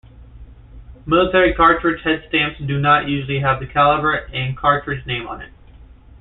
[1.05, 5.51] Military cartridge headstamps do not usually have the caliber and cartridge name on it.